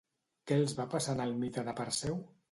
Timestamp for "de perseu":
1.67-2.17